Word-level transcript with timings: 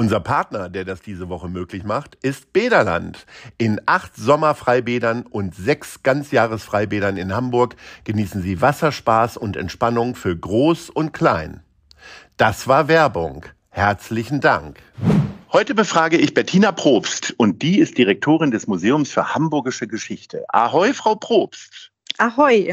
Unser 0.00 0.20
Partner, 0.20 0.68
der 0.68 0.84
das 0.84 1.02
diese 1.02 1.28
Woche 1.28 1.48
möglich 1.48 1.82
macht, 1.82 2.14
ist 2.22 2.52
Bederland. 2.52 3.26
In 3.58 3.80
acht 3.86 4.14
Sommerfreibädern 4.14 5.22
und 5.22 5.56
sechs 5.56 6.04
Ganzjahresfreibädern 6.04 7.16
in 7.16 7.34
Hamburg 7.34 7.74
genießen 8.04 8.40
Sie 8.40 8.60
Wasserspaß 8.60 9.36
und 9.36 9.56
Entspannung 9.56 10.14
für 10.14 10.36
Groß 10.36 10.90
und 10.90 11.12
Klein. 11.12 11.64
Das 12.36 12.68
war 12.68 12.86
Werbung. 12.86 13.44
Herzlichen 13.70 14.40
Dank. 14.40 14.80
Heute 15.52 15.74
befrage 15.74 16.16
ich 16.16 16.32
Bettina 16.32 16.70
Probst 16.70 17.34
und 17.36 17.62
die 17.62 17.80
ist 17.80 17.98
Direktorin 17.98 18.52
des 18.52 18.68
Museums 18.68 19.10
für 19.10 19.34
Hamburgische 19.34 19.88
Geschichte. 19.88 20.44
Ahoi, 20.50 20.94
Frau 20.94 21.16
Probst. 21.16 21.90
Ahoi. 22.18 22.72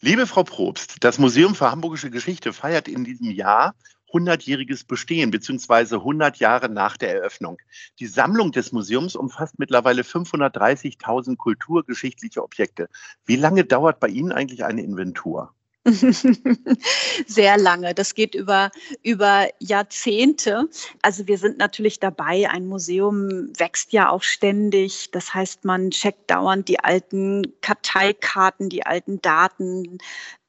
Liebe 0.00 0.28
Frau 0.28 0.44
Probst, 0.44 0.98
das 1.00 1.18
Museum 1.18 1.56
für 1.56 1.72
Hamburgische 1.72 2.10
Geschichte 2.10 2.52
feiert 2.52 2.86
in 2.86 3.02
diesem 3.02 3.32
Jahr 3.32 3.74
100-jähriges 4.12 4.86
Bestehen 4.86 5.30
beziehungsweise 5.30 5.96
100 5.96 6.36
Jahre 6.38 6.68
nach 6.68 6.96
der 6.96 7.14
Eröffnung. 7.14 7.58
Die 7.98 8.06
Sammlung 8.06 8.52
des 8.52 8.72
Museums 8.72 9.16
umfasst 9.16 9.58
mittlerweile 9.58 10.02
530.000 10.02 11.36
kulturgeschichtliche 11.36 12.42
Objekte. 12.42 12.88
Wie 13.24 13.36
lange 13.36 13.64
dauert 13.64 14.00
bei 14.00 14.08
Ihnen 14.08 14.32
eigentlich 14.32 14.64
eine 14.64 14.82
Inventur? 14.82 15.54
Sehr 17.26 17.58
lange. 17.58 17.92
Das 17.92 18.14
geht 18.14 18.36
über, 18.36 18.70
über 19.02 19.48
Jahrzehnte. 19.58 20.68
Also 21.02 21.26
wir 21.26 21.38
sind 21.38 21.58
natürlich 21.58 21.98
dabei. 21.98 22.48
Ein 22.48 22.66
Museum 22.66 23.52
wächst 23.58 23.92
ja 23.92 24.08
auch 24.08 24.22
ständig. 24.22 25.10
Das 25.10 25.34
heißt, 25.34 25.64
man 25.64 25.90
checkt 25.90 26.30
dauernd 26.30 26.68
die 26.68 26.78
alten 26.78 27.52
Karteikarten, 27.62 28.68
die 28.68 28.86
alten 28.86 29.20
Daten, 29.22 29.98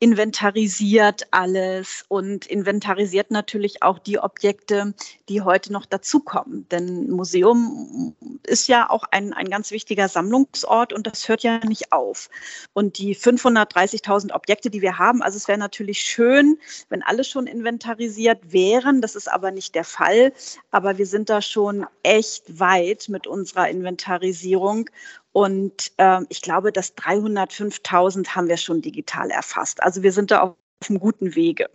inventarisiert 0.03 1.27
alles 1.31 2.03
und 2.09 2.45
inventarisiert 2.45 3.31
natürlich 3.31 3.83
auch 3.83 3.99
die 3.99 4.19
Objekte, 4.19 4.93
die 5.29 5.41
heute 5.41 5.71
noch 5.71 5.85
dazukommen. 5.85 6.67
Denn 6.67 7.09
Museum 7.09 8.13
ist 8.45 8.67
ja 8.67 8.89
auch 8.89 9.05
ein, 9.11 9.31
ein 9.31 9.49
ganz 9.49 9.71
wichtiger 9.71 10.09
Sammlungsort 10.09 10.91
und 10.91 11.07
das 11.07 11.29
hört 11.29 11.43
ja 11.43 11.59
nicht 11.63 11.93
auf. 11.93 12.29
Und 12.73 12.97
die 12.97 13.15
530.000 13.15 14.33
Objekte, 14.33 14.69
die 14.69 14.81
wir 14.81 14.97
haben, 14.97 15.21
also 15.23 15.37
es 15.37 15.47
wäre 15.47 15.57
natürlich 15.57 15.99
schön, 15.99 16.59
wenn 16.89 17.01
alle 17.03 17.23
schon 17.23 17.47
inventarisiert 17.47 18.51
wären. 18.51 19.01
Das 19.01 19.15
ist 19.15 19.31
aber 19.31 19.51
nicht 19.51 19.75
der 19.75 19.83
Fall. 19.83 20.33
Aber 20.71 20.97
wir 20.97 21.05
sind 21.05 21.29
da 21.29 21.41
schon 21.41 21.85
echt 22.03 22.59
weit 22.59 23.09
mit 23.09 23.27
unserer 23.27 23.69
Inventarisierung. 23.69 24.89
Und 25.31 25.91
äh, 25.97 26.21
ich 26.29 26.41
glaube, 26.41 26.71
das 26.71 26.95
305.000 26.95 28.35
haben 28.35 28.47
wir 28.47 28.57
schon 28.57 28.81
digital 28.81 29.31
erfasst. 29.31 29.81
Also 29.81 30.03
wir 30.03 30.11
sind 30.11 30.31
da 30.31 30.41
auf 30.41 30.55
einem 30.89 30.99
guten 30.99 31.35
Wege. 31.35 31.69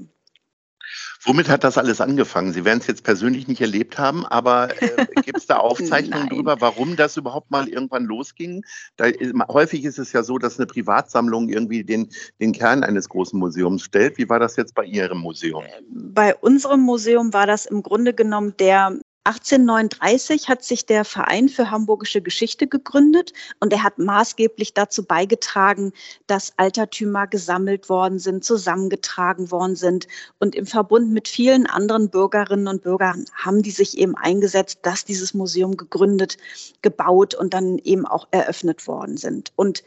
Womit 1.22 1.49
hat 1.49 1.65
das 1.65 1.78
alles 1.78 2.00
angefangen? 2.00 2.53
Sie 2.53 2.65
werden 2.65 2.78
es 2.81 2.87
jetzt 2.87 3.03
persönlich 3.03 3.49
nicht 3.49 3.60
erlebt 3.60 3.99
haben, 3.99 4.25
aber 4.25 4.71
äh, 4.81 5.06
gibt 5.22 5.38
es 5.38 5.47
da 5.47 5.56
Aufzeichnungen 5.59 6.28
darüber, 6.28 6.60
warum 6.60 6.97
das 6.97 7.16
überhaupt 7.16 7.50
mal 7.50 7.69
irgendwann 7.69 8.04
losging? 8.04 8.65
Da, 8.97 9.06
häufig 9.49 9.84
ist 9.84 9.99
es 9.99 10.12
ja 10.12 10.22
so, 10.22 10.38
dass 10.38 10.59
eine 10.59 10.66
Privatsammlung 10.66 11.49
irgendwie 11.49 11.84
den, 11.84 12.10
den 12.41 12.53
Kern 12.53 12.84
eines 12.84 13.09
großen 13.09 13.38
Museums 13.38 13.82
stellt. 13.82 14.19
Wie 14.19 14.28
war 14.28 14.38
das 14.38 14.56
jetzt 14.56 14.75
bei 14.75 14.84
Ihrem 14.84 15.19
Museum? 15.19 15.65
Bei 15.91 16.34
unserem 16.34 16.81
Museum 16.81 17.32
war 17.32 17.47
das 17.47 17.66
im 17.66 17.82
Grunde 17.82 18.15
genommen 18.15 18.55
der 18.59 18.99
1839 19.28 20.48
hat 20.48 20.64
sich 20.64 20.86
der 20.86 21.04
Verein 21.04 21.50
für 21.50 21.70
Hamburgische 21.70 22.22
Geschichte 22.22 22.66
gegründet 22.66 23.34
und 23.60 23.74
er 23.74 23.82
hat 23.82 23.98
maßgeblich 23.98 24.72
dazu 24.72 25.04
beigetragen, 25.04 25.92
dass 26.26 26.54
Altertümer 26.56 27.26
gesammelt 27.26 27.90
worden 27.90 28.18
sind, 28.18 28.42
zusammengetragen 28.42 29.50
worden 29.50 29.76
sind. 29.76 30.08
Und 30.38 30.54
im 30.54 30.64
Verbund 30.64 31.10
mit 31.12 31.28
vielen 31.28 31.66
anderen 31.66 32.08
Bürgerinnen 32.08 32.68
und 32.68 32.82
Bürgern 32.84 33.26
haben 33.34 33.60
die 33.60 33.70
sich 33.70 33.98
eben 33.98 34.16
eingesetzt, 34.16 34.78
dass 34.82 35.04
dieses 35.04 35.34
Museum 35.34 35.76
gegründet, 35.76 36.38
gebaut 36.80 37.34
und 37.34 37.52
dann 37.52 37.76
eben 37.76 38.06
auch 38.06 38.28
eröffnet 38.30 38.86
worden 38.86 39.18
sind. 39.18 39.52
Und 39.56 39.82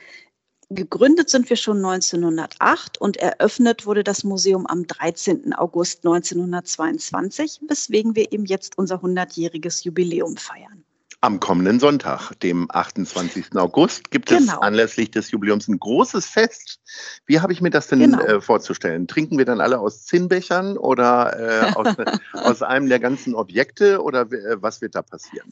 Gegründet 0.74 1.30
sind 1.30 1.50
wir 1.50 1.58
schon 1.58 1.84
1908 1.84 2.98
und 2.98 3.18
eröffnet 3.18 3.86
wurde 3.86 4.06
das 4.06 4.24
Museum 4.24 4.66
am 4.68 4.88
13. 4.88 5.54
August 5.54 6.06
1922, 6.06 7.60
weswegen 7.68 8.16
wir 8.16 8.32
eben 8.32 8.46
jetzt 8.46 8.78
unser 8.78 9.04
100-jähriges 9.04 9.84
Jubiläum 9.84 10.38
feiern. 10.38 10.86
Am 11.20 11.42
kommenden 11.42 11.82
Sonntag, 11.82 12.32
dem 12.40 12.68
28. 12.72 13.48
August, 13.56 14.12
gibt 14.12 14.30
genau. 14.30 14.54
es 14.54 14.62
anlässlich 14.62 15.12
des 15.12 15.30
Jubiläums 15.32 15.68
ein 15.68 15.78
großes 15.78 16.26
Fest. 16.26 16.80
Wie 17.26 17.42
habe 17.42 17.52
ich 17.52 17.60
mir 17.60 17.70
das 17.70 17.88
denn 17.88 18.00
genau. 18.00 18.24
äh, 18.24 18.40
vorzustellen? 18.40 19.08
Trinken 19.08 19.38
wir 19.38 19.46
dann 19.46 19.60
alle 19.60 19.78
aus 19.78 20.06
Zinnbechern 20.06 20.78
oder 20.78 21.38
äh, 21.38 21.74
aus, 21.74 21.96
aus, 22.34 22.62
einem 22.62 22.88
der 22.88 23.00
ganzen 23.00 23.36
Objekte 23.36 24.02
oder 24.02 24.22
äh, 24.22 24.62
was 24.62 24.80
wird 24.80 24.96
da 24.96 25.02
passieren? 25.02 25.52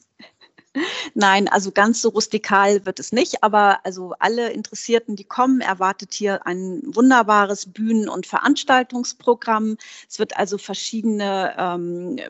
Nein, 1.14 1.48
also 1.48 1.72
ganz 1.72 2.00
so 2.00 2.10
rustikal 2.10 2.86
wird 2.86 3.00
es 3.00 3.10
nicht, 3.10 3.42
aber 3.42 3.84
also 3.84 4.14
alle 4.20 4.50
Interessierten, 4.50 5.16
die 5.16 5.24
kommen, 5.24 5.60
erwartet 5.60 6.14
hier 6.14 6.46
ein 6.46 6.80
wunderbares 6.84 7.66
Bühnen- 7.66 8.08
und 8.08 8.26
Veranstaltungsprogramm. 8.26 9.76
Es 10.08 10.20
wird 10.20 10.36
also 10.36 10.58
verschiedene 10.58 11.54
ähm, 11.58 12.20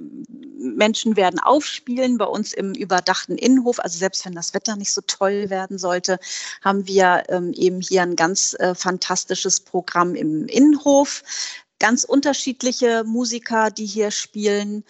Menschen 0.57 1.17
werden 1.17 1.39
aufspielen 1.39 2.17
bei 2.17 2.25
uns 2.25 2.55
im 2.55 2.73
überdachten 2.73 3.37
Innenhof. 3.37 3.79
Also 3.79 3.99
selbst 3.99 4.25
wenn 4.25 4.35
das 4.35 4.55
Wetter 4.55 4.77
nicht 4.77 4.93
so 4.93 5.03
toll 5.07 5.51
werden 5.51 5.77
sollte, 5.77 6.19
haben 6.63 6.87
wir 6.87 7.25
ähm, 7.29 7.53
eben 7.53 7.83
hier 7.83 8.03
ein 8.03 8.17
ganz 8.17 8.57
äh, 8.59 8.75
fantastisches 8.75 9.61
Programm 9.61 10.15
im 10.15 10.47
Innenhof 10.47 11.23
ganz 11.81 12.05
unterschiedliche 12.05 13.05
Musiker, 13.05 13.71
die 13.71 13.87
hier 13.87 14.11
spielen. 14.13 14.85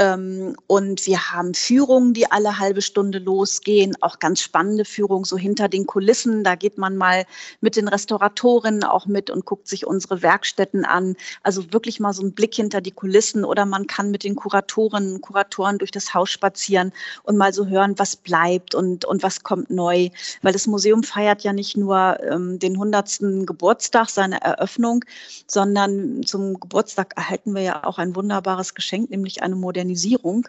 Ähm, 0.00 0.56
und 0.66 1.06
wir 1.06 1.30
haben 1.30 1.52
Führungen, 1.52 2.14
die 2.14 2.30
alle 2.30 2.58
halbe 2.58 2.80
Stunde 2.80 3.18
losgehen, 3.18 3.94
auch 4.00 4.18
ganz 4.18 4.40
spannende 4.40 4.86
Führungen 4.86 5.24
so 5.24 5.36
hinter 5.36 5.68
den 5.68 5.86
Kulissen. 5.86 6.42
Da 6.42 6.54
geht 6.54 6.78
man 6.78 6.96
mal 6.96 7.26
mit 7.60 7.76
den 7.76 7.86
Restauratorinnen 7.86 8.82
auch 8.82 9.04
mit 9.04 9.28
und 9.28 9.44
guckt 9.44 9.68
sich 9.68 9.86
unsere 9.86 10.22
Werkstätten 10.22 10.86
an. 10.86 11.16
Also 11.42 11.74
wirklich 11.74 12.00
mal 12.00 12.14
so 12.14 12.22
ein 12.22 12.32
Blick 12.32 12.54
hinter 12.54 12.80
die 12.80 12.92
Kulissen 12.92 13.44
oder 13.44 13.66
man 13.66 13.86
kann 13.86 14.10
mit 14.10 14.24
den 14.24 14.36
Kuratorinnen 14.36 15.16
und 15.16 15.20
Kuratoren 15.20 15.76
durch 15.76 15.90
das 15.90 16.14
Haus 16.14 16.30
spazieren 16.30 16.92
und 17.24 17.36
mal 17.36 17.52
so 17.52 17.66
hören, 17.66 17.98
was 17.98 18.16
bleibt 18.16 18.74
und, 18.74 19.04
und 19.04 19.22
was 19.22 19.42
kommt 19.42 19.68
neu. 19.68 20.08
Weil 20.40 20.54
das 20.54 20.66
Museum 20.66 21.02
feiert 21.02 21.42
ja 21.42 21.52
nicht 21.52 21.76
nur 21.76 22.18
ähm, 22.22 22.58
den 22.58 22.72
100. 22.72 23.18
Geburtstag, 23.44 24.08
seine 24.08 24.40
Eröffnung, 24.40 25.04
sondern 25.46 26.22
zum 26.22 26.58
Geburtstag 26.58 27.12
erhalten 27.18 27.54
wir 27.54 27.62
ja 27.62 27.84
auch 27.84 27.98
ein 27.98 28.16
wunderbares 28.16 28.74
Geschenk, 28.74 29.10
nämlich 29.10 29.42
eine 29.42 29.56
Modernisierung 29.56 29.89
Modernisierung 29.90 30.48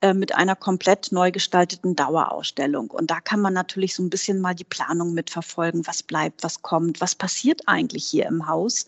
äh, 0.00 0.14
mit 0.14 0.34
einer 0.34 0.56
komplett 0.56 1.10
neu 1.10 1.30
gestalteten 1.30 1.96
Dauerausstellung. 1.96 2.90
Und 2.90 3.10
da 3.10 3.20
kann 3.20 3.40
man 3.40 3.54
natürlich 3.54 3.94
so 3.94 4.02
ein 4.02 4.10
bisschen 4.10 4.40
mal 4.40 4.54
die 4.54 4.64
Planung 4.64 5.14
mitverfolgen, 5.14 5.86
was 5.86 6.02
bleibt, 6.02 6.42
was 6.44 6.62
kommt, 6.62 7.00
was 7.00 7.14
passiert 7.14 7.62
eigentlich 7.66 8.06
hier 8.06 8.26
im 8.26 8.46
Haus. 8.46 8.86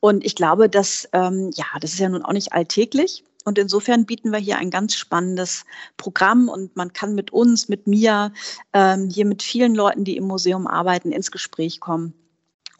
Und 0.00 0.24
ich 0.24 0.34
glaube, 0.34 0.68
dass, 0.68 1.08
ähm, 1.12 1.50
ja, 1.54 1.66
das 1.80 1.94
ist 1.94 2.00
ja 2.00 2.08
nun 2.08 2.24
auch 2.24 2.32
nicht 2.32 2.52
alltäglich. 2.52 3.24
Und 3.44 3.58
insofern 3.58 4.06
bieten 4.06 4.30
wir 4.30 4.38
hier 4.38 4.58
ein 4.58 4.70
ganz 4.70 4.94
spannendes 4.94 5.64
Programm 5.96 6.48
und 6.48 6.76
man 6.76 6.92
kann 6.92 7.16
mit 7.16 7.32
uns, 7.32 7.68
mit 7.68 7.88
mir, 7.88 8.32
ähm, 8.72 9.08
hier 9.10 9.26
mit 9.26 9.42
vielen 9.42 9.74
Leuten, 9.74 10.04
die 10.04 10.16
im 10.16 10.24
Museum 10.24 10.68
arbeiten, 10.68 11.10
ins 11.10 11.32
Gespräch 11.32 11.80
kommen 11.80 12.14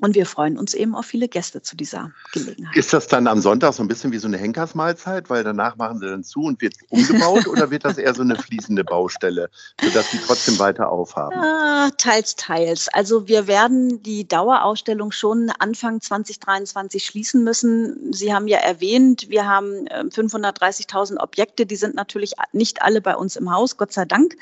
Und 0.02 0.16
wir 0.16 0.26
freuen 0.26 0.58
uns 0.58 0.74
eben 0.74 0.96
auf 0.96 1.06
viele 1.06 1.28
Gäste 1.28 1.62
zu 1.62 1.76
dieser 1.76 2.10
Gelegenheit. 2.32 2.74
Ist 2.74 2.92
das 2.92 3.06
dann 3.06 3.28
am 3.28 3.40
Sonntag 3.40 3.72
so 3.72 3.84
ein 3.84 3.88
bisschen 3.88 4.10
wie 4.10 4.18
so 4.18 4.26
eine 4.26 4.36
Henkersmahlzeit, 4.36 5.30
weil 5.30 5.44
danach 5.44 5.76
machen 5.76 6.00
sie 6.00 6.06
dann 6.06 6.24
zu 6.24 6.40
und 6.40 6.60
wird 6.60 6.74
umgebaut 6.88 7.46
oder 7.46 7.70
wird 7.70 7.84
das 7.84 7.98
eher 7.98 8.12
so 8.12 8.22
eine 8.22 8.34
fließende 8.34 8.82
Baustelle, 8.82 9.48
sodass 9.80 10.10
sie 10.10 10.18
trotzdem 10.26 10.58
weiter 10.58 10.90
aufhaben? 10.90 11.38
Ah, 11.38 11.88
teils, 11.98 12.34
teils. 12.34 12.88
Also 12.88 13.28
wir 13.28 13.46
werden 13.46 14.02
die 14.02 14.26
Dauerausstellung 14.26 15.12
schon 15.12 15.52
Anfang 15.60 16.00
2023 16.00 17.04
schließen 17.04 17.44
müssen. 17.44 18.12
Sie 18.12 18.34
haben 18.34 18.48
ja 18.48 18.58
erwähnt, 18.58 19.26
wir 19.28 19.46
haben 19.46 19.86
530.000 19.86 21.12
ähm, 21.12 21.18
Objekte, 21.18 21.64
die 21.64 21.76
sind 21.76 21.94
natürlich 21.94 22.32
nicht 22.52 22.82
alle 22.82 23.00
bei 23.00 23.14
uns 23.14 23.36
im 23.36 23.52
Haus, 23.52 23.76
Gott 23.76 23.92
sei 23.92 24.04
Dank. 24.04 24.34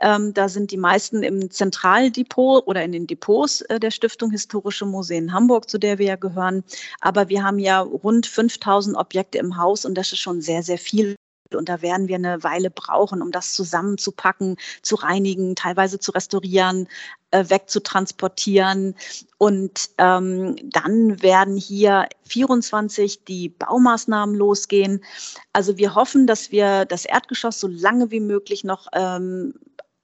Ähm, 0.00 0.34
da 0.34 0.48
sind 0.48 0.72
die 0.72 0.76
meisten 0.76 1.22
im 1.22 1.52
Zentraldepot 1.52 2.66
oder 2.66 2.82
in 2.82 2.90
den 2.90 3.06
Depots 3.06 3.60
äh, 3.60 3.78
der 3.78 3.92
Stiftung 3.92 4.32
Historische 4.32 4.84
Museen 4.84 5.03
Museen 5.04 5.32
Hamburg, 5.32 5.68
zu 5.68 5.78
der 5.78 5.98
wir 5.98 6.06
ja 6.06 6.16
gehören. 6.16 6.64
Aber 7.00 7.28
wir 7.28 7.44
haben 7.44 7.58
ja 7.58 7.80
rund 7.80 8.26
5000 8.26 8.96
Objekte 8.96 9.38
im 9.38 9.58
Haus 9.58 9.84
und 9.84 9.94
das 9.96 10.12
ist 10.12 10.20
schon 10.20 10.40
sehr, 10.40 10.62
sehr 10.62 10.78
viel. 10.78 11.16
Und 11.54 11.68
da 11.68 11.82
werden 11.82 12.08
wir 12.08 12.16
eine 12.16 12.42
Weile 12.42 12.70
brauchen, 12.70 13.20
um 13.20 13.30
das 13.30 13.52
zusammenzupacken, 13.52 14.56
zu 14.82 14.96
reinigen, 14.96 15.54
teilweise 15.54 16.00
zu 16.00 16.10
restaurieren, 16.10 16.88
äh, 17.30 17.44
wegzutransportieren. 17.48 18.96
Und 19.36 19.90
ähm, 19.98 20.56
dann 20.64 21.22
werden 21.22 21.56
hier 21.56 22.08
24 22.24 23.24
die 23.24 23.50
Baumaßnahmen 23.50 24.34
losgehen. 24.34 25.04
Also 25.52 25.76
wir 25.76 25.94
hoffen, 25.94 26.26
dass 26.26 26.50
wir 26.50 26.86
das 26.86 27.04
Erdgeschoss 27.04 27.60
so 27.60 27.68
lange 27.68 28.10
wie 28.10 28.20
möglich 28.20 28.64
noch 28.64 28.88
ähm, 28.94 29.54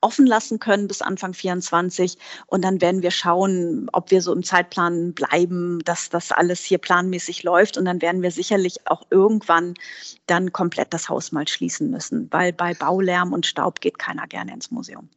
offen 0.00 0.26
lassen 0.26 0.58
können 0.58 0.88
bis 0.88 1.02
Anfang 1.02 1.34
24. 1.34 2.16
Und 2.46 2.62
dann 2.62 2.80
werden 2.80 3.02
wir 3.02 3.10
schauen, 3.10 3.88
ob 3.92 4.10
wir 4.10 4.22
so 4.22 4.32
im 4.32 4.42
Zeitplan 4.42 5.12
bleiben, 5.12 5.80
dass 5.84 6.08
das 6.08 6.32
alles 6.32 6.64
hier 6.64 6.78
planmäßig 6.78 7.42
läuft. 7.42 7.76
Und 7.76 7.84
dann 7.84 8.02
werden 8.02 8.22
wir 8.22 8.30
sicherlich 8.30 8.86
auch 8.86 9.02
irgendwann 9.10 9.74
dann 10.26 10.52
komplett 10.52 10.92
das 10.92 11.08
Haus 11.08 11.32
mal 11.32 11.46
schließen 11.46 11.90
müssen, 11.90 12.28
weil 12.30 12.52
bei 12.52 12.74
Baulärm 12.74 13.32
und 13.32 13.46
Staub 13.46 13.80
geht 13.80 13.98
keiner 13.98 14.26
gerne 14.26 14.52
ins 14.52 14.70
Museum. 14.70 15.08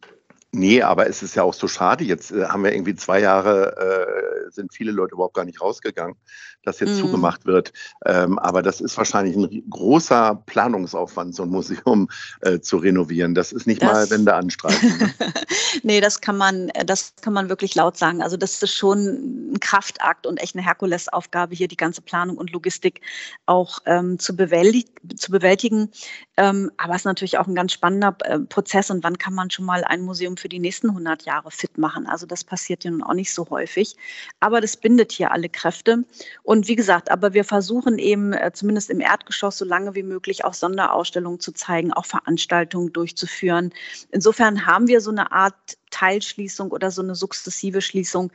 Nee, 0.56 0.84
aber 0.84 1.08
es 1.08 1.24
ist 1.24 1.34
ja 1.36 1.42
auch 1.42 1.54
so 1.56 1.68
schade. 1.68 2.04
Jetzt 2.04 2.32
äh, 2.32 2.46
haben 2.46 2.64
wir 2.64 2.74
irgendwie 2.74 2.94
zwei 2.94 3.20
Jahre, 3.20 3.76
äh, 3.76 4.52
sind 4.52 4.72
viele 4.72 4.92
Leute 4.92 5.16
überhaupt 5.16 5.34
gar 5.34 5.46
nicht 5.46 5.60
rausgegangen, 5.60 6.16
dass 6.64 6.80
jetzt 6.80 6.92
mm. 6.92 7.00
zugemacht 7.00 7.48
wird. 7.48 7.74
Ähm, 8.06 8.38
aber 8.38 8.62
das 8.62 8.80
ist 8.80 8.96
wahrscheinlich 8.96 9.36
ein 9.36 9.68
großer 9.68 10.44
Planungsaufwand, 10.46 11.34
so 11.34 11.42
ein 11.42 11.50
Museum 11.50 12.08
äh, 12.42 12.60
zu 12.60 12.78
renovieren. 12.78 13.34
Das 13.34 13.52
ist 13.52 13.66
nicht 13.66 13.82
das, 13.82 13.92
mal 13.92 14.10
Wände 14.12 14.36
anstreichen. 14.36 14.96
Ne? 15.00 15.14
nee, 15.82 16.02
das 16.02 16.22
kann 16.22 16.38
man, 16.38 16.72
das 16.86 17.16
kann 17.20 17.34
man 17.34 17.50
wirklich 17.50 17.74
laut 17.74 17.98
sagen. 17.98 18.22
Also 18.22 18.38
das 18.38 18.62
ist 18.62 18.76
schon 18.76 19.54
ein 19.54 19.60
Kraftakt 19.60 20.28
und 20.28 20.38
echt 20.38 20.56
eine 20.56 20.64
Herkulesaufgabe, 20.64 21.56
hier 21.56 21.68
die 21.68 21.78
ganze 21.78 22.04
Planung 22.04 22.38
und 22.38 22.52
Logistik 22.52 23.02
auch 23.48 23.80
ähm, 23.88 24.20
zu, 24.20 24.36
bewältig 24.36 24.86
zu 25.16 25.32
bewältigen. 25.32 25.90
Ähm, 26.38 26.72
aber 26.78 26.94
es 26.96 27.02
ist 27.02 27.06
natürlich 27.06 27.38
auch 27.38 27.48
ein 27.48 27.56
ganz 27.56 27.74
spannender 27.74 28.16
äh, 28.24 28.40
Prozess. 28.40 28.90
Und 28.90 29.04
wann 29.04 29.18
kann 29.18 29.34
man 29.34 29.52
schon 29.52 29.66
mal 29.66 29.84
ein 29.84 30.02
Museum 30.02 30.38
für 30.38 30.50
die 30.50 30.60
nächsten 30.60 30.90
100 30.90 31.24
Jahre 31.24 31.52
fit 31.52 31.78
machen. 31.78 32.08
Also 32.08 32.26
das 32.26 32.44
passiert 32.44 32.84
ja 32.84 32.92
nun 32.92 33.04
auch 33.04 33.14
nicht 33.14 33.34
so 33.34 33.50
häufig. 33.50 33.96
Aber 34.40 34.60
das 34.62 34.78
bindet 34.78 35.12
hier 35.12 35.32
alle 35.32 35.50
Kräfte. 35.50 36.06
Und 36.42 36.68
wie 36.68 36.76
gesagt, 36.76 37.12
aber 37.12 37.34
wir 37.34 37.44
versuchen 37.44 38.00
eben 38.00 38.34
äh, 38.34 38.52
zumindest 38.54 38.90
im 38.90 39.00
Erdgeschoss 39.00 39.58
so 39.58 39.66
lange 39.66 39.94
wie 39.96 40.04
möglich 40.04 40.44
auch 40.44 40.54
Sonderausstellungen 40.54 41.40
zu 41.40 41.52
zeigen, 41.52 41.94
auch 41.94 42.06
Veranstaltungen 42.06 42.92
durchzuführen. 42.94 43.72
Insofern 44.12 44.66
haben 44.66 44.88
wir 44.88 45.02
so 45.02 45.12
eine 45.12 45.32
Art 45.32 45.78
Teilschließung 45.94 46.72
oder 46.72 46.90
so 46.92 47.02
eine 47.02 47.16
sukzessive 47.16 47.82
Schließung. 47.82 48.32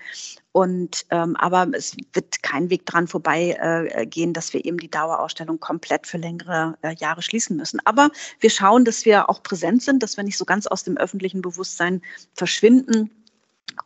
Und 0.52 1.05
ähm, 1.10 1.37
aber 1.37 1.69
es 1.75 1.96
wird 2.12 2.43
kein 2.43 2.70
Weg 2.70 2.87
dran 2.87 3.08
vorbei 3.08 3.56
äh, 3.60 4.06
gehen, 4.06 4.32
dass 4.32 4.55
wir 4.55 4.64
eben 4.64 4.78
die 4.78 4.90
Dauerausstellung 4.90 5.60
komplett 5.60 6.06
für 6.06 6.19
längere 6.19 6.78
äh, 6.82 6.94
Jahre 6.94 7.22
schließen 7.22 7.56
müssen. 7.56 7.81
Aber 7.84 8.10
wir 8.40 8.50
schauen, 8.50 8.84
dass 8.84 9.05
wir 9.05 9.28
auch 9.28 9.43
präsent 9.43 9.82
sind, 9.82 10.02
dass 10.02 10.16
wir 10.16 10.25
nicht 10.25 10.38
so 10.38 10.44
ganz 10.44 10.66
aus 10.66 10.84
dem 10.84 10.96
öffentlichen 10.96 11.43
Bewusstsein 11.43 12.00
verschwinden 12.34 13.10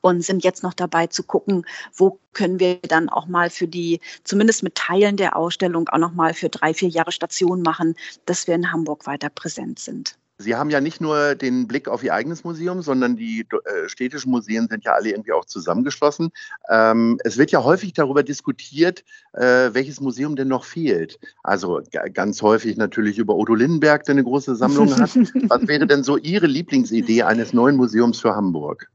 und 0.00 0.22
sind 0.22 0.44
jetzt 0.44 0.62
noch 0.62 0.74
dabei 0.74 1.06
zu 1.06 1.22
gucken, 1.22 1.64
wo 1.94 2.18
können 2.32 2.60
wir 2.60 2.78
dann 2.82 3.08
auch 3.08 3.26
mal 3.26 3.50
für 3.50 3.68
die, 3.68 4.00
zumindest 4.24 4.62
mit 4.62 4.74
Teilen 4.74 5.16
der 5.16 5.36
Ausstellung, 5.36 5.88
auch 5.88 5.98
noch 5.98 6.12
mal 6.12 6.34
für 6.34 6.48
drei, 6.48 6.74
vier 6.74 6.88
Jahre 6.88 7.12
Station 7.12 7.62
machen, 7.62 7.94
dass 8.26 8.46
wir 8.46 8.54
in 8.54 8.72
Hamburg 8.72 9.06
weiter 9.06 9.28
präsent 9.30 9.78
sind. 9.78 10.16
Sie 10.42 10.54
haben 10.54 10.70
ja 10.70 10.80
nicht 10.80 11.00
nur 11.00 11.34
den 11.34 11.66
Blick 11.66 11.88
auf 11.88 12.04
Ihr 12.04 12.14
eigenes 12.14 12.44
Museum, 12.44 12.82
sondern 12.82 13.16
die 13.16 13.46
äh, 13.50 13.88
städtischen 13.88 14.30
Museen 14.30 14.68
sind 14.68 14.84
ja 14.84 14.92
alle 14.92 15.10
irgendwie 15.10 15.32
auch 15.32 15.44
zusammengeschlossen. 15.44 16.30
Ähm, 16.68 17.18
es 17.24 17.38
wird 17.38 17.50
ja 17.50 17.64
häufig 17.64 17.94
darüber 17.94 18.22
diskutiert, 18.22 19.04
äh, 19.32 19.70
welches 19.72 20.00
Museum 20.00 20.36
denn 20.36 20.48
noch 20.48 20.64
fehlt. 20.64 21.18
Also 21.42 21.80
ganz 22.12 22.42
häufig 22.42 22.76
natürlich 22.76 23.18
über 23.18 23.34
Odo 23.34 23.54
Lindenberg, 23.54 24.04
der 24.04 24.14
eine 24.14 24.24
große 24.24 24.54
Sammlung 24.56 24.94
hat. 24.94 25.10
Was 25.48 25.66
wäre 25.66 25.86
denn 25.86 26.04
so 26.04 26.18
Ihre 26.18 26.46
Lieblingsidee 26.46 27.22
eines 27.22 27.52
neuen 27.52 27.76
Museums 27.76 28.20
für 28.20 28.34
Hamburg? 28.34 28.91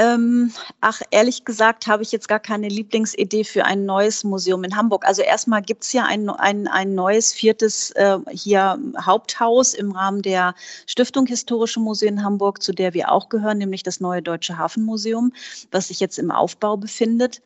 Ähm, 0.00 0.50
ach, 0.80 1.02
ehrlich 1.10 1.44
gesagt 1.44 1.86
habe 1.86 2.02
ich 2.02 2.10
jetzt 2.10 2.26
gar 2.26 2.40
keine 2.40 2.70
Lieblingsidee 2.70 3.44
für 3.44 3.66
ein 3.66 3.84
neues 3.84 4.24
Museum 4.24 4.64
in 4.64 4.74
Hamburg. 4.74 5.04
Also 5.06 5.20
erstmal 5.20 5.60
gibt 5.60 5.84
es 5.84 5.92
ja 5.92 6.04
ein, 6.06 6.30
ein, 6.30 6.68
ein 6.68 6.94
neues 6.94 7.34
viertes 7.34 7.90
äh, 7.90 8.16
hier 8.30 8.78
Haupthaus 8.98 9.74
im 9.74 9.92
Rahmen 9.92 10.22
der 10.22 10.54
Stiftung 10.86 11.26
Historische 11.26 11.80
Museen 11.80 12.24
Hamburg, 12.24 12.62
zu 12.62 12.72
der 12.72 12.94
wir 12.94 13.12
auch 13.12 13.28
gehören, 13.28 13.58
nämlich 13.58 13.82
das 13.82 14.00
neue 14.00 14.22
Deutsche 14.22 14.56
Hafenmuseum, 14.56 15.34
was 15.70 15.88
sich 15.88 16.00
jetzt 16.00 16.18
im 16.18 16.30
Aufbau 16.30 16.78
befindet. 16.78 17.42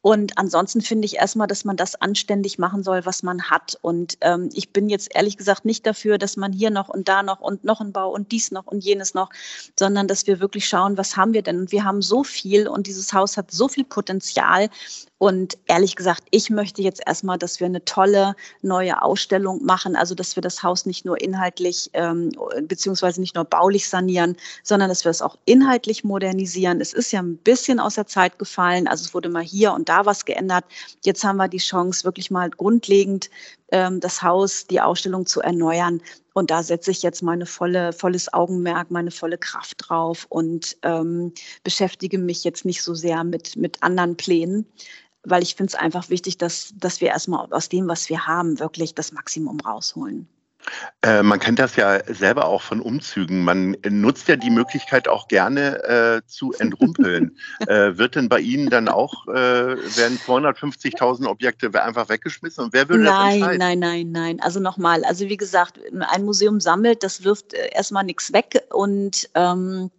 Und 0.00 0.38
ansonsten 0.38 0.80
finde 0.80 1.04
ich 1.04 1.16
erstmal, 1.16 1.46
dass 1.46 1.66
man 1.66 1.76
das 1.76 1.94
anständig 1.94 2.58
machen 2.58 2.82
soll, 2.82 3.04
was 3.04 3.22
man 3.22 3.50
hat. 3.50 3.76
Und 3.82 4.16
ähm, 4.22 4.48
ich 4.54 4.72
bin 4.72 4.88
jetzt 4.88 5.14
ehrlich 5.14 5.36
gesagt 5.36 5.66
nicht 5.66 5.84
dafür, 5.84 6.16
dass 6.16 6.38
man 6.38 6.54
hier 6.54 6.70
noch 6.70 6.88
und 6.88 7.08
da 7.08 7.22
noch 7.22 7.40
und 7.40 7.64
noch 7.64 7.82
ein 7.82 7.92
Bau 7.92 8.10
und 8.10 8.32
dies 8.32 8.50
noch 8.50 8.66
und 8.66 8.82
jenes 8.82 9.12
noch, 9.12 9.28
sondern 9.78 10.08
dass 10.08 10.26
wir 10.26 10.40
wirklich 10.40 10.66
schauen, 10.66 10.96
was 10.96 11.18
haben 11.18 11.34
wir 11.34 11.42
denn? 11.42 11.58
Und 11.58 11.72
wir 11.72 11.84
haben 11.84 11.97
so 12.02 12.24
viel 12.24 12.68
und 12.68 12.86
dieses 12.86 13.12
Haus 13.12 13.36
hat 13.36 13.50
so 13.50 13.68
viel 13.68 13.84
Potenzial. 13.84 14.68
Und 15.18 15.58
ehrlich 15.66 15.96
gesagt, 15.96 16.22
ich 16.30 16.48
möchte 16.48 16.80
jetzt 16.80 17.02
erstmal, 17.04 17.38
dass 17.38 17.58
wir 17.58 17.66
eine 17.66 17.84
tolle 17.84 18.36
neue 18.62 19.02
Ausstellung 19.02 19.64
machen, 19.64 19.96
also 19.96 20.14
dass 20.14 20.36
wir 20.36 20.42
das 20.42 20.62
Haus 20.62 20.86
nicht 20.86 21.04
nur 21.04 21.20
inhaltlich 21.20 21.90
ähm, 21.94 22.30
beziehungsweise 22.62 23.20
nicht 23.20 23.34
nur 23.34 23.44
baulich 23.44 23.88
sanieren, 23.88 24.36
sondern 24.62 24.88
dass 24.88 25.04
wir 25.04 25.10
es 25.10 25.20
auch 25.20 25.36
inhaltlich 25.44 26.04
modernisieren. 26.04 26.80
Es 26.80 26.92
ist 26.92 27.10
ja 27.10 27.20
ein 27.20 27.36
bisschen 27.36 27.80
aus 27.80 27.96
der 27.96 28.06
Zeit 28.06 28.38
gefallen, 28.38 28.86
also 28.86 29.04
es 29.04 29.12
wurde 29.12 29.28
mal 29.28 29.42
hier 29.42 29.72
und 29.72 29.88
da 29.88 30.06
was 30.06 30.24
geändert. 30.24 30.64
Jetzt 31.04 31.24
haben 31.24 31.36
wir 31.36 31.48
die 31.48 31.58
Chance, 31.58 32.04
wirklich 32.04 32.30
mal 32.30 32.48
grundlegend 32.50 33.28
ähm, 33.72 33.98
das 33.98 34.22
Haus, 34.22 34.68
die 34.68 34.80
Ausstellung 34.80 35.26
zu 35.26 35.40
erneuern. 35.40 36.00
Und 36.32 36.52
da 36.52 36.62
setze 36.62 36.92
ich 36.92 37.02
jetzt 37.02 37.22
meine 37.22 37.46
volle, 37.46 37.92
volles 37.92 38.32
Augenmerk, 38.32 38.92
meine 38.92 39.10
volle 39.10 39.38
Kraft 39.38 39.88
drauf 39.88 40.26
und 40.28 40.76
ähm, 40.82 41.32
beschäftige 41.64 42.18
mich 42.18 42.44
jetzt 42.44 42.64
nicht 42.64 42.82
so 42.82 42.94
sehr 42.94 43.24
mit, 43.24 43.56
mit 43.56 43.82
anderen 43.82 44.16
Plänen, 44.16 44.64
weil 45.28 45.42
ich 45.42 45.54
finde 45.54 45.70
es 45.70 45.74
einfach 45.74 46.10
wichtig, 46.10 46.38
dass, 46.38 46.72
dass 46.76 47.00
wir 47.00 47.08
erstmal 47.08 47.52
aus 47.52 47.68
dem, 47.68 47.88
was 47.88 48.08
wir 48.08 48.26
haben, 48.26 48.58
wirklich 48.58 48.94
das 48.94 49.12
Maximum 49.12 49.60
rausholen. 49.60 50.28
Äh, 51.02 51.22
man 51.22 51.38
kennt 51.38 51.58
das 51.58 51.76
ja 51.76 52.02
selber 52.12 52.46
auch 52.46 52.62
von 52.62 52.80
Umzügen. 52.80 53.44
Man 53.44 53.76
nutzt 53.88 54.28
ja 54.28 54.36
die 54.36 54.50
Möglichkeit 54.50 55.08
auch 55.08 55.28
gerne 55.28 55.82
äh, 55.84 56.22
zu 56.26 56.52
entrumpeln. 56.58 57.36
äh, 57.66 57.96
wird 57.96 58.16
denn 58.16 58.28
bei 58.28 58.40
Ihnen 58.40 58.68
dann 58.68 58.88
auch, 58.88 59.26
äh, 59.28 59.32
werden 59.32 60.18
250.000 60.18 61.26
Objekte 61.26 61.70
einfach 61.82 62.08
weggeschmissen? 62.08 62.64
Und 62.64 62.72
wer 62.72 62.88
würde 62.88 63.04
nein, 63.04 63.14
das 63.14 63.34
entscheiden? 63.34 63.58
Nein, 63.58 63.78
nein, 63.78 64.10
nein. 64.10 64.40
Also 64.40 64.60
nochmal, 64.60 65.04
also 65.04 65.28
wie 65.28 65.36
gesagt, 65.36 65.78
ein 66.10 66.24
Museum 66.24 66.60
sammelt, 66.60 67.02
das 67.02 67.24
wirft 67.24 67.54
äh, 67.54 67.70
erstmal 67.72 68.04
nichts 68.04 68.32
weg 68.32 68.62
und 68.70 69.30
ähm, 69.34 69.90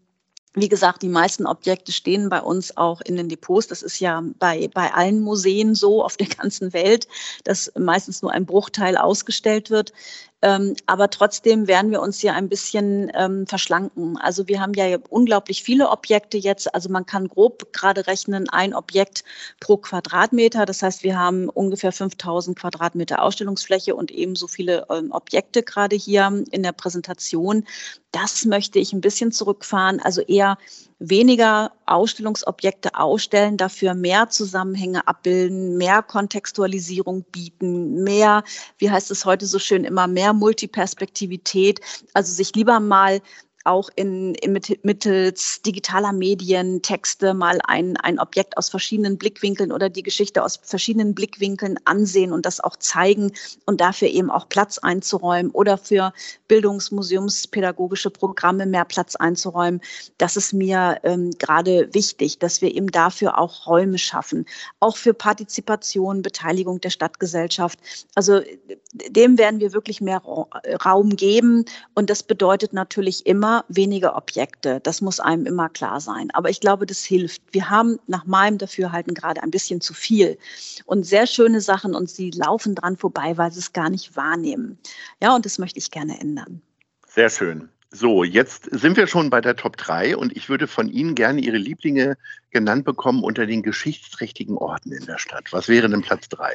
wie 0.53 0.69
gesagt, 0.69 1.03
die 1.03 1.09
meisten 1.09 1.45
Objekte 1.45 1.91
stehen 1.91 2.29
bei 2.29 2.41
uns 2.41 2.75
auch 2.75 3.01
in 3.01 3.15
den 3.15 3.29
Depots. 3.29 3.67
Das 3.67 3.83
ist 3.83 3.99
ja 3.99 4.23
bei, 4.39 4.69
bei 4.73 4.93
allen 4.93 5.21
Museen 5.21 5.75
so 5.75 6.03
auf 6.03 6.17
der 6.17 6.27
ganzen 6.37 6.73
Welt, 6.73 7.07
dass 7.43 7.71
meistens 7.77 8.21
nur 8.21 8.31
ein 8.31 8.45
Bruchteil 8.45 8.97
ausgestellt 8.97 9.69
wird. 9.69 9.93
Ähm, 10.41 10.75
aber 10.85 11.09
trotzdem 11.09 11.67
werden 11.67 11.91
wir 11.91 12.01
uns 12.01 12.19
hier 12.19 12.33
ein 12.33 12.47
bisschen 12.47 13.11
ähm, 13.13 13.45
verschlanken. 13.45 14.17
Also 14.17 14.47
wir 14.47 14.61
haben 14.61 14.73
ja 14.73 14.97
unglaublich 15.09 15.63
viele 15.63 15.89
Objekte 15.89 16.37
jetzt. 16.37 16.73
Also 16.73 16.89
man 16.89 17.05
kann 17.05 17.27
grob 17.27 17.73
gerade 17.73 18.07
rechnen, 18.07 18.49
ein 18.49 18.73
Objekt 18.73 19.23
pro 19.59 19.77
Quadratmeter. 19.77 20.65
Das 20.65 20.81
heißt, 20.81 21.03
wir 21.03 21.19
haben 21.19 21.49
ungefähr 21.49 21.91
5000 21.91 22.57
Quadratmeter 22.57 23.21
Ausstellungsfläche 23.21 23.95
und 23.95 24.11
ebenso 24.11 24.47
viele 24.47 24.85
ähm, 24.89 25.11
Objekte 25.11 25.61
gerade 25.61 25.97
hier 25.97 26.43
in 26.51 26.63
der 26.63 26.71
Präsentation. 26.71 27.65
Das 28.11 28.45
möchte 28.45 28.79
ich 28.79 28.93
ein 28.93 29.01
bisschen 29.01 29.33
zurückfahren. 29.33 29.99
Also 29.99 30.21
eher 30.21 30.57
weniger 30.99 31.71
Ausstellungsobjekte 31.85 32.95
ausstellen, 32.95 33.57
dafür 33.57 33.93
mehr 33.93 34.29
Zusammenhänge 34.29 35.07
abbilden, 35.07 35.77
mehr 35.77 36.03
Kontextualisierung 36.03 37.23
bieten, 37.31 38.03
mehr, 38.03 38.43
wie 38.77 38.91
heißt 38.91 39.09
es 39.09 39.25
heute 39.25 39.45
so 39.45 39.59
schön, 39.59 39.85
immer 39.85 40.07
mehr 40.07 40.33
Multiperspektivität. 40.33 41.79
Also 42.13 42.33
sich 42.33 42.53
lieber 42.53 42.79
mal 42.79 43.21
auch 43.65 43.89
in, 43.95 44.35
in 44.35 44.59
mittels 44.83 45.61
digitaler 45.61 46.13
Medien 46.13 46.81
Texte 46.81 47.33
mal 47.33 47.59
ein, 47.65 47.97
ein 47.97 48.19
Objekt 48.19 48.57
aus 48.57 48.69
verschiedenen 48.69 49.17
Blickwinkeln 49.17 49.71
oder 49.71 49.89
die 49.89 50.03
Geschichte 50.03 50.43
aus 50.43 50.59
verschiedenen 50.61 51.13
Blickwinkeln 51.13 51.77
ansehen 51.85 52.31
und 52.31 52.45
das 52.45 52.59
auch 52.59 52.75
zeigen 52.77 53.31
und 53.65 53.81
dafür 53.81 54.07
eben 54.07 54.29
auch 54.29 54.47
Platz 54.49 54.77
einzuräumen 54.77 55.51
oder 55.51 55.77
für 55.77 56.13
Bildungsmuseumspädagogische 56.47 58.09
Programme 58.09 58.65
mehr 58.65 58.85
Platz 58.85 59.15
einzuräumen. 59.15 59.81
Das 60.17 60.37
ist 60.37 60.53
mir 60.53 60.99
ähm, 61.03 61.31
gerade 61.37 61.93
wichtig, 61.93 62.39
dass 62.39 62.61
wir 62.61 62.73
eben 62.73 62.87
dafür 62.87 63.37
auch 63.37 63.67
Räume 63.67 63.97
schaffen, 63.97 64.45
auch 64.79 64.97
für 64.97 65.13
Partizipation, 65.13 66.21
Beteiligung 66.21 66.81
der 66.81 66.89
Stadtgesellschaft. 66.89 67.79
Also 68.15 68.41
dem 68.91 69.37
werden 69.37 69.59
wir 69.59 69.73
wirklich 69.73 70.01
mehr 70.01 70.21
Raum 70.85 71.15
geben 71.15 71.65
und 71.93 72.09
das 72.09 72.23
bedeutet 72.23 72.73
natürlich 72.73 73.25
immer 73.25 73.63
weniger 73.67 74.15
Objekte. 74.15 74.79
Das 74.81 75.01
muss 75.01 75.19
einem 75.19 75.45
immer 75.45 75.69
klar 75.69 76.01
sein. 76.01 76.31
Aber 76.33 76.49
ich 76.49 76.59
glaube, 76.59 76.85
das 76.85 77.03
hilft. 77.03 77.41
Wir 77.51 77.69
haben 77.69 77.99
nach 78.07 78.25
meinem 78.25 78.57
Dafürhalten 78.57 79.13
gerade 79.13 79.43
ein 79.43 79.51
bisschen 79.51 79.79
zu 79.79 79.93
viel 79.93 80.37
und 80.85 81.05
sehr 81.05 81.27
schöne 81.27 81.61
Sachen 81.61 81.93
und 81.93 82.09
sie 82.09 82.31
laufen 82.31 82.73
dran 82.73 82.97
vorbei, 82.97 83.37
weil 83.37 83.51
sie 83.51 83.59
es 83.59 83.73
gar 83.73 83.89
nicht 83.89 84.15
wahrnehmen. 84.15 84.79
Ja, 85.21 85.35
und 85.35 85.45
das 85.45 85.59
möchte 85.59 85.77
ich 85.77 85.91
gerne 85.91 86.19
ändern. 86.19 86.61
Sehr 87.07 87.29
schön. 87.29 87.69
So, 87.91 88.23
jetzt 88.23 88.65
sind 88.71 88.97
wir 88.97 89.07
schon 89.07 89.31
bei 89.31 89.41
der 89.41 89.55
Top 89.55 89.75
3 89.75 90.15
und 90.15 90.37
ich 90.37 90.47
würde 90.47 90.67
von 90.67 90.89
Ihnen 90.89 91.15
gerne 91.15 91.41
Ihre 91.41 91.57
Lieblinge 91.57 92.17
genannt 92.51 92.85
bekommen 92.85 93.23
unter 93.23 93.47
den 93.47 93.63
geschichtsträchtigen 93.63 94.57
Orten 94.59 94.91
in 94.91 95.07
der 95.07 95.17
Stadt. 95.17 95.45
Was 95.51 95.67
wäre 95.69 95.89
denn 95.89 96.03
Platz 96.03 96.29
3? 96.29 96.53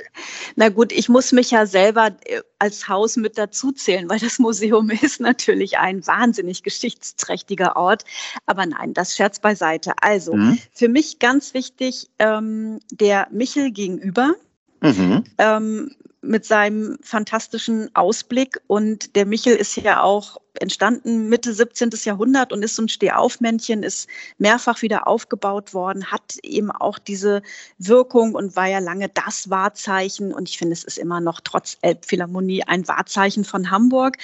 Na 0.54 0.68
gut, 0.68 0.92
ich 0.92 1.08
muss 1.08 1.32
mich 1.32 1.50
ja 1.50 1.66
selber 1.66 2.12
äh, 2.24 2.40
als 2.60 2.88
Haus 2.88 3.16
mit 3.16 3.36
dazuzählen, 3.36 4.08
weil 4.08 4.20
das 4.20 4.38
Museum 4.38 4.90
ist 5.02 5.20
natürlich 5.20 5.76
ein 5.78 6.06
wahnsinnig 6.06 6.62
geschichtsträchtiger 6.62 7.74
Ort. 7.74 8.04
Aber 8.46 8.64
nein, 8.64 8.94
das 8.94 9.16
Scherz 9.16 9.40
beiseite. 9.40 9.92
Also, 10.02 10.34
mhm. 10.34 10.58
für 10.72 10.88
mich 10.88 11.18
ganz 11.18 11.52
wichtig, 11.52 12.10
ähm, 12.20 12.78
der 12.92 13.26
Michel 13.32 13.72
gegenüber. 13.72 14.34
Mhm. 14.82 15.24
Ähm, 15.38 15.96
mit 16.20 16.46
seinem 16.46 16.96
fantastischen 17.02 17.94
Ausblick. 17.94 18.60
Und 18.66 19.14
der 19.14 19.26
Michel 19.26 19.56
ist 19.56 19.76
ja 19.76 20.02
auch 20.02 20.38
entstanden 20.60 21.28
Mitte 21.28 21.52
17. 21.52 21.90
Jahrhundert 22.04 22.52
und 22.52 22.62
ist 22.62 22.76
so 22.76 22.82
ein 22.82 22.88
Stehaufmännchen, 22.88 23.82
ist 23.82 24.08
mehrfach 24.38 24.82
wieder 24.82 25.06
aufgebaut 25.06 25.74
worden, 25.74 26.10
hat 26.10 26.36
eben 26.42 26.70
auch 26.70 26.98
diese 26.98 27.42
Wirkung 27.78 28.34
und 28.34 28.56
war 28.56 28.66
ja 28.66 28.78
lange 28.78 29.08
das 29.08 29.50
Wahrzeichen. 29.50 30.32
Und 30.32 30.48
ich 30.48 30.58
finde, 30.58 30.72
es 30.72 30.84
ist 30.84 30.98
immer 30.98 31.20
noch 31.20 31.40
trotz 31.40 31.76
Elbphilharmonie 31.82 32.64
ein 32.64 32.86
Wahrzeichen 32.88 33.44
von 33.44 33.70
Hamburg 33.70 34.18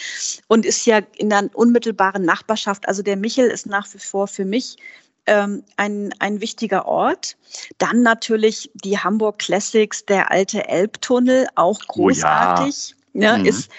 und 0.49 0.67
ist 0.67 0.87
ja 0.87 1.01
in 1.17 1.31
der 1.31 1.51
unmittelbaren 1.55 2.25
Nachbarschaft. 2.25 2.89
Also 2.89 3.03
der 3.03 3.17
Michel 3.17 3.49
ist 3.49 3.67
nach 3.67 3.93
wie 3.95 3.99
vor 3.99 4.29
für 4.29 4.45
mich 4.45 4.77
ähm, 5.27 5.65
ein, 5.77 6.15
ein 6.19 6.41
wichtiger 6.41 6.87
Ort. 6.87 7.37
Dann 7.79 8.03
natürlich 8.03 8.71
die 8.75 8.99
Hamburg 8.99 9.39
Classics, 9.39 10.05
der 10.05 10.31
alte 10.31 10.69
Elbtunnel, 10.69 11.47
auch 11.55 11.81
großartig. 11.87 12.95
Oh 12.95 12.95
ja. 12.95 13.00
Ja, 13.13 13.39
mhm. 13.39 13.45
Ist 13.45 13.71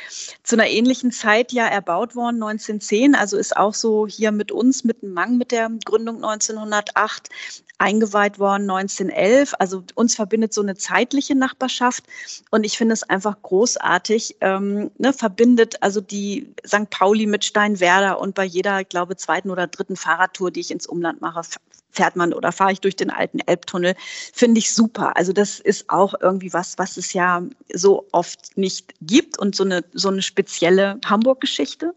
zu 0.44 0.56
einer 0.56 0.68
ähnlichen 0.68 1.12
Zeit 1.12 1.54
ja 1.54 1.66
erbaut 1.66 2.16
worden, 2.16 2.44
1910, 2.44 3.16
also 3.16 3.38
ist 3.38 3.56
auch 3.56 3.74
so 3.74 4.06
hier 4.06 4.32
mit 4.32 4.52
uns, 4.52 4.84
mit 4.84 5.02
dem 5.02 5.14
Mang 5.14 5.38
mit 5.38 5.52
der 5.52 5.70
Gründung 5.86 6.18
1908 6.18 7.30
eingeweiht 7.78 8.40
worden, 8.40 8.70
1911. 8.70 9.54
Also 9.58 9.84
uns 9.96 10.16
verbindet 10.16 10.54
so 10.54 10.62
eine 10.62 10.76
zeitliche 10.76 11.36
Nachbarschaft 11.36 12.04
und 12.52 12.66
ich 12.66 12.78
finde 12.78 12.94
es 12.94 13.04
einfach 13.04 13.42
großartig, 13.42 14.36
ähm, 14.42 14.92
ne, 14.98 15.14
verbindet 15.14 15.82
also 15.82 16.02
die 16.02 16.54
St. 16.68 16.90
Pauli 16.90 17.26
mit 17.26 17.46
Steinwerder 17.46 18.20
und 18.20 18.36
bei 18.36 18.44
jeder, 18.44 18.82
ich 18.82 18.90
glaube, 18.90 19.16
zweiten 19.16 19.50
oder 19.50 19.68
dritten 19.68 19.96
Fahrradtour, 19.96 20.52
die 20.52 20.60
ich 20.60 20.72
ins 20.72 20.88
Umland 20.88 21.22
mache, 21.22 21.42
fährt 21.92 22.16
man 22.16 22.34
oder 22.34 22.52
fahre 22.52 22.72
ich 22.72 22.82
durch 22.82 22.96
den 22.96 23.10
alten 23.10 23.40
Elbtunnel, 23.40 23.96
finde 24.34 24.60
ich 24.60 24.74
super. 24.74 25.16
Also 25.18 25.34
das 25.34 25.60
ist 25.60 25.90
auch 25.90 26.14
irgendwie 26.20 26.54
was, 26.54 26.78
was 26.78 26.98
es 26.98 27.14
ja 27.14 27.44
so 27.74 28.08
oft 28.12 28.58
nicht 28.58 28.94
gibt 29.02 29.38
und 29.40 29.56
so 29.56 29.64
eine, 29.64 29.84
so 29.94 30.10
eine 30.10 30.22
spezielle 30.22 31.00
Hamburg-Geschichte. 31.06 31.94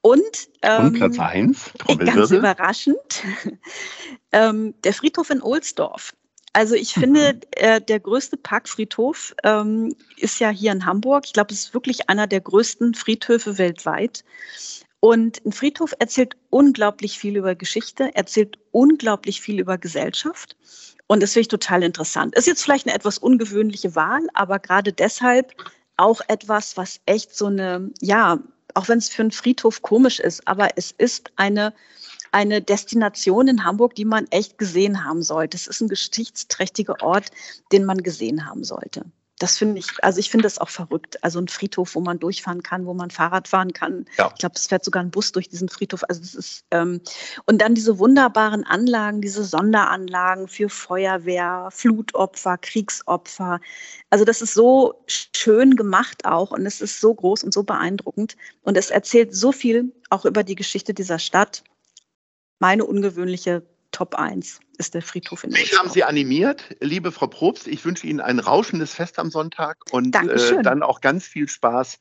Und, 0.00 0.22
ähm, 0.62 0.86
und 0.86 0.92
Platz 0.94 1.18
1, 1.18 1.72
ganz 1.98 2.30
überraschend, 2.30 3.24
ähm, 4.32 4.74
der 4.84 4.94
Friedhof 4.94 5.30
in 5.30 5.42
Ohlsdorf. 5.42 6.14
Also 6.52 6.74
ich 6.74 6.94
finde, 6.94 7.34
mhm. 7.34 7.40
äh, 7.52 7.80
der 7.80 8.00
größte 8.00 8.36
Parkfriedhof 8.36 9.34
ähm, 9.44 9.94
ist 10.16 10.40
ja 10.40 10.50
hier 10.50 10.72
in 10.72 10.86
Hamburg. 10.86 11.24
Ich 11.26 11.32
glaube, 11.32 11.52
es 11.52 11.60
ist 11.60 11.74
wirklich 11.74 12.08
einer 12.08 12.26
der 12.26 12.40
größten 12.40 12.94
Friedhöfe 12.94 13.58
weltweit. 13.58 14.24
Und 15.00 15.44
ein 15.44 15.52
Friedhof 15.52 15.94
erzählt 15.98 16.36
unglaublich 16.50 17.18
viel 17.18 17.36
über 17.36 17.54
Geschichte, 17.54 18.14
erzählt 18.14 18.58
unglaublich 18.72 19.40
viel 19.40 19.60
über 19.60 19.78
Gesellschaft. 19.78 20.56
Und 21.06 21.22
das 21.22 21.32
finde 21.32 21.42
ich 21.42 21.48
total 21.48 21.82
interessant. 21.82 22.34
Ist 22.34 22.46
jetzt 22.46 22.62
vielleicht 22.62 22.86
eine 22.86 22.96
etwas 22.96 23.18
ungewöhnliche 23.18 23.94
Wahl, 23.94 24.26
aber 24.34 24.58
gerade 24.58 24.92
deshalb 24.92 25.54
auch 25.96 26.20
etwas, 26.28 26.76
was 26.76 27.00
echt 27.06 27.34
so 27.34 27.46
eine, 27.46 27.90
ja, 28.00 28.38
auch 28.74 28.88
wenn 28.88 28.98
es 28.98 29.08
für 29.08 29.22
einen 29.22 29.30
Friedhof 29.30 29.82
komisch 29.82 30.20
ist, 30.20 30.46
aber 30.46 30.70
es 30.76 30.92
ist 30.92 31.30
eine, 31.36 31.72
eine 32.32 32.60
Destination 32.60 33.48
in 33.48 33.64
Hamburg, 33.64 33.94
die 33.94 34.04
man 34.04 34.26
echt 34.30 34.58
gesehen 34.58 35.04
haben 35.04 35.22
sollte. 35.22 35.56
Es 35.56 35.66
ist 35.66 35.80
ein 35.80 35.88
geschichtsträchtiger 35.88 37.02
Ort, 37.02 37.30
den 37.72 37.84
man 37.84 38.02
gesehen 38.02 38.46
haben 38.46 38.64
sollte 38.64 39.04
das 39.38 39.56
finde 39.56 39.78
ich, 39.78 39.86
also 40.02 40.18
ich 40.18 40.30
finde 40.30 40.42
das 40.42 40.58
auch 40.58 40.68
verrückt. 40.68 41.22
Also 41.22 41.40
ein 41.40 41.48
Friedhof, 41.48 41.94
wo 41.94 42.00
man 42.00 42.18
durchfahren 42.18 42.62
kann, 42.62 42.86
wo 42.86 42.94
man 42.94 43.10
Fahrrad 43.10 43.46
fahren 43.46 43.72
kann. 43.72 44.06
Ja. 44.16 44.30
Ich 44.32 44.40
glaube, 44.40 44.56
es 44.56 44.66
fährt 44.66 44.84
sogar 44.84 45.02
ein 45.02 45.10
Bus 45.10 45.32
durch 45.32 45.48
diesen 45.48 45.68
Friedhof. 45.68 46.02
Also 46.08 46.20
das 46.20 46.34
ist 46.34 46.64
ähm, 46.70 47.00
und 47.46 47.60
dann 47.60 47.74
diese 47.74 47.98
wunderbaren 47.98 48.64
Anlagen, 48.64 49.20
diese 49.20 49.44
Sonderanlagen 49.44 50.48
für 50.48 50.68
Feuerwehr, 50.68 51.68
Flutopfer, 51.70 52.58
Kriegsopfer. 52.58 53.60
Also 54.10 54.24
das 54.24 54.42
ist 54.42 54.54
so 54.54 55.04
schön 55.06 55.76
gemacht 55.76 56.24
auch 56.24 56.50
und 56.50 56.66
es 56.66 56.80
ist 56.80 57.00
so 57.00 57.14
groß 57.14 57.44
und 57.44 57.54
so 57.54 57.62
beeindruckend 57.62 58.36
und 58.62 58.76
es 58.76 58.90
erzählt 58.90 59.34
so 59.34 59.52
viel 59.52 59.92
auch 60.10 60.24
über 60.24 60.42
die 60.42 60.56
Geschichte 60.56 60.94
dieser 60.94 61.18
Stadt. 61.18 61.62
Meine 62.58 62.84
ungewöhnliche 62.84 63.62
Top 63.92 64.16
1 64.16 64.60
ist 64.78 64.94
der 64.94 65.02
Friedhof 65.02 65.44
in 65.44 65.50
Mich 65.50 65.76
haben 65.76 65.90
Sie 65.90 66.04
animiert, 66.04 66.76
liebe 66.80 67.12
Frau 67.12 67.26
Probst. 67.26 67.66
Ich 67.66 67.84
wünsche 67.84 68.06
Ihnen 68.06 68.20
ein 68.20 68.38
rauschendes 68.38 68.94
Fest 68.94 69.18
am 69.18 69.30
Sonntag 69.30 69.78
und 69.90 70.14
äh, 70.14 70.62
dann 70.62 70.82
auch 70.82 71.00
ganz 71.00 71.26
viel 71.26 71.48
Spaß 71.48 71.98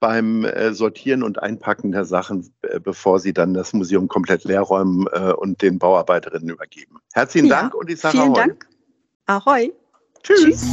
beim 0.00 0.44
äh, 0.44 0.72
Sortieren 0.72 1.22
und 1.22 1.42
Einpacken 1.42 1.92
der 1.92 2.04
Sachen, 2.04 2.54
äh, 2.62 2.78
bevor 2.80 3.18
Sie 3.18 3.32
dann 3.32 3.54
das 3.54 3.72
Museum 3.72 4.08
komplett 4.08 4.44
leer 4.44 4.62
räumen 4.62 5.06
äh, 5.12 5.32
und 5.32 5.62
den 5.62 5.78
Bauarbeiterinnen 5.78 6.48
übergeben. 6.48 7.00
Herzlichen 7.12 7.48
ja, 7.48 7.60
Dank 7.60 7.74
und 7.74 7.90
ich 7.90 8.00
sage 8.00 8.18
Vielen 8.18 8.34
Ahoi. 8.34 8.46
Dank. 8.46 8.66
Ahoi. 9.26 9.72
Tschüss. 10.22 10.40
Tschüss. 10.42 10.66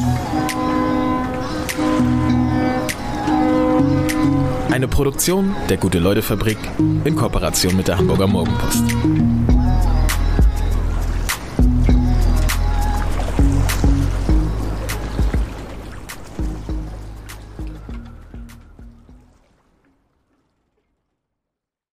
Eine 4.71 4.87
Produktion 4.87 5.55
der 5.67 5.77
Gute-Leute-Fabrik 5.77 6.57
in 7.03 7.15
Kooperation 7.15 7.75
mit 7.75 7.87
der 7.87 7.97
Hamburger 7.97 8.27
Morgenpost. 8.27 9.48